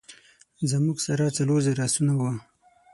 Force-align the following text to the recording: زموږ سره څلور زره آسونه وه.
زموږ 0.71 0.97
سره 1.07 1.25
څلور 1.37 1.59
زره 1.67 1.83
آسونه 1.87 2.13
وه. 2.21 2.33